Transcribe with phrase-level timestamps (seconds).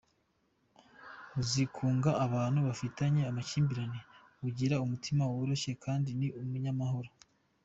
[1.39, 3.99] Azi kunga abantu bafitanye amakimbirane,
[4.47, 7.09] agira umutima woroshye kandi ni umunyamahoro.